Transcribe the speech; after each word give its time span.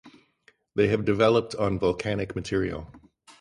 They 0.73 0.87
have 0.87 1.05
developed 1.05 1.53
on 1.53 1.77
volcanic 1.77 2.35
material. 2.35 2.91